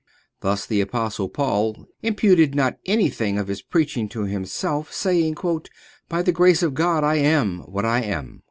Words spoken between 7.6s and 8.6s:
what I am."